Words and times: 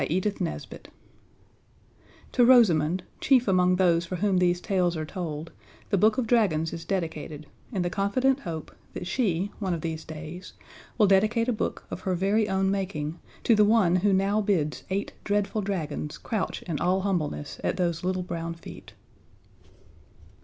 PAGE 0.01 0.25
153 0.25 0.89
_To 2.33 2.47
Rosamund, 2.47 3.03
chief 3.19 3.47
among 3.47 3.75
those 3.75 4.03
for 4.03 4.15
whom 4.15 4.39
these 4.39 4.59
tales 4.59 4.97
are 4.97 5.05
told, 5.05 5.51
The 5.91 5.97
Book 5.99 6.17
of 6.17 6.25
Dragons 6.25 6.73
is 6.73 6.85
dedicated 6.85 7.45
in 7.71 7.83
the 7.83 7.89
confident 7.91 8.39
hope 8.39 8.73
that 8.95 9.05
she, 9.05 9.51
one 9.59 9.75
of 9.75 9.81
these 9.81 10.03
days, 10.03 10.53
will 10.97 11.05
dedicate 11.05 11.47
a 11.47 11.53
book 11.53 11.85
of 11.91 11.99
her 11.99 12.15
very 12.15 12.49
own 12.49 12.71
making 12.71 13.19
to 13.43 13.53
the 13.53 13.63
one 13.63 13.97
who 13.97 14.11
now 14.11 14.41
bids 14.41 14.83
eight 14.89 15.13
dreadful 15.23 15.61
dragons 15.61 16.17
crouch 16.17 16.63
in 16.63 16.79
all 16.79 17.01
humbleness 17.01 17.59
at 17.63 17.77
those 17.77 18.03
little 18.03 18.23
brown 18.23 18.55
feet. 18.55 18.93